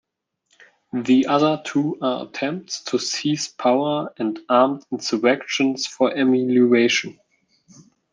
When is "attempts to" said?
2.25-2.97